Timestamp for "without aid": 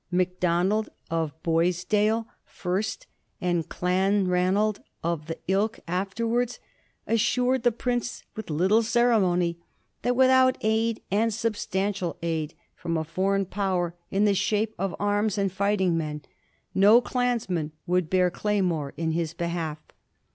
10.15-11.03